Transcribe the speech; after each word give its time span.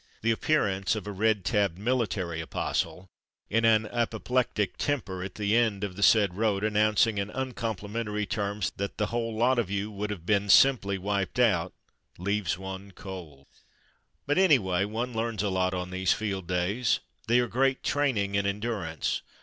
The 0.23 0.31
appearance 0.31 0.95
of 0.95 1.05
a 1.05 1.11
red 1.11 1.45
tabbed 1.45 1.77
military 1.77 2.41
apostle 2.41 3.07
in 3.51 3.65
an 3.65 3.85
apoplectic 3.85 4.75
temper 4.77 5.21
at 5.21 5.35
the 5.35 5.55
end 5.55 5.83
of 5.83 5.95
the 5.95 6.01
said 6.01 6.33
road, 6.37 6.63
an 6.63 6.73
nouncing 6.73 7.19
in 7.19 7.29
uncomplimentary 7.29 8.25
terms 8.25 8.71
that 8.77 8.97
"the 8.97 9.05
whole 9.13 9.35
lot 9.35 9.59
of 9.59 9.69
you 9.69 9.91
would 9.91 10.09
have 10.09 10.25
been 10.25 10.49
simply 10.49 10.97
wiped 10.97 11.37
out" 11.37 11.71
leaves 12.17 12.57
one 12.57 12.89
cold. 12.89 13.45
But 14.25 14.39
anyway 14.39 14.85
one 14.85 15.13
learns 15.13 15.43
a 15.43 15.49
lot 15.49 15.75
on 15.75 15.91
these 15.91 16.13
field 16.13 16.47
days. 16.47 16.99
They 17.27 17.37
are 17.39 17.47
great 17.47 17.83
training 17.83 18.33
in 18.33 18.47
endurance. 18.47 19.21